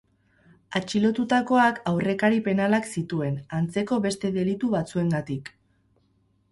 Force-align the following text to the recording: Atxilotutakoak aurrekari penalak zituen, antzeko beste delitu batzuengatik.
Atxilotutakoak 0.79 1.77
aurrekari 1.91 2.41
penalak 2.49 2.91
zituen, 2.95 3.39
antzeko 3.59 4.01
beste 4.09 4.35
delitu 4.41 4.73
batzuengatik. 4.77 5.55